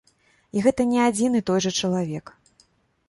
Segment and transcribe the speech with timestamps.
[0.57, 2.25] І гэта не адзін і той жа чалавек.